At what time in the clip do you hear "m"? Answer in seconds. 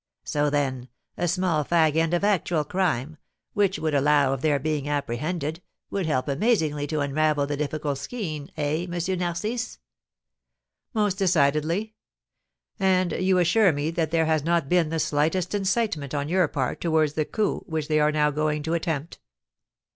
8.91-9.19